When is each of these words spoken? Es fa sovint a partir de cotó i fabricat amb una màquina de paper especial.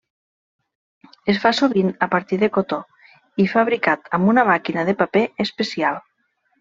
Es 1.33 1.41
fa 1.43 1.51
sovint 1.57 1.91
a 2.05 2.07
partir 2.15 2.39
de 2.45 2.49
cotó 2.55 2.79
i 3.43 3.45
fabricat 3.53 4.09
amb 4.19 4.33
una 4.35 4.47
màquina 4.49 4.87
de 4.89 4.97
paper 5.03 5.23
especial. 5.47 6.01